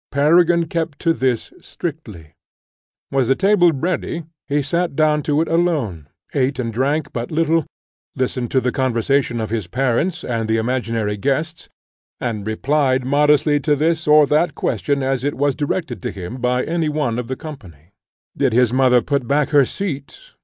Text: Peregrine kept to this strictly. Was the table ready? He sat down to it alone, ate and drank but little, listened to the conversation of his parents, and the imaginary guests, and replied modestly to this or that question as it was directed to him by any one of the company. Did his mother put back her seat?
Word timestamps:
Peregrine 0.11 0.63
kept 0.65 0.97
to 0.97 1.13
this 1.13 1.53
strictly. 1.61 2.33
Was 3.11 3.27
the 3.27 3.35
table 3.35 3.71
ready? 3.71 4.23
He 4.47 4.63
sat 4.63 4.95
down 4.95 5.21
to 5.21 5.41
it 5.43 5.47
alone, 5.47 6.09
ate 6.33 6.57
and 6.57 6.73
drank 6.73 7.13
but 7.13 7.29
little, 7.29 7.67
listened 8.15 8.49
to 8.49 8.59
the 8.61 8.71
conversation 8.71 9.39
of 9.39 9.51
his 9.51 9.67
parents, 9.67 10.23
and 10.23 10.49
the 10.49 10.57
imaginary 10.57 11.17
guests, 11.17 11.69
and 12.19 12.47
replied 12.47 13.05
modestly 13.05 13.59
to 13.59 13.75
this 13.75 14.07
or 14.07 14.25
that 14.25 14.55
question 14.55 15.03
as 15.03 15.23
it 15.23 15.35
was 15.35 15.53
directed 15.53 16.01
to 16.01 16.09
him 16.11 16.37
by 16.41 16.63
any 16.63 16.89
one 16.89 17.19
of 17.19 17.27
the 17.27 17.35
company. 17.35 17.91
Did 18.35 18.53
his 18.53 18.73
mother 18.73 19.03
put 19.03 19.27
back 19.27 19.49
her 19.49 19.65
seat? 19.67 20.19